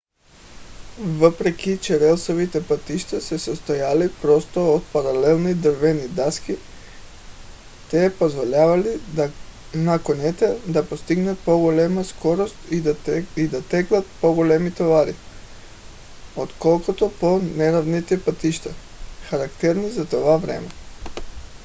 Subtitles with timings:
[0.99, 6.57] въпреки че релсовите пътища се състояли просто от паралелни дървени дъски
[7.91, 9.01] те позволявали
[9.73, 12.81] на конете да постигат по-голяма скорост и
[13.47, 15.15] да теглят по-големи товари
[16.35, 18.69] отколкото по по-неравните пътища
[19.29, 20.67] характерни за това време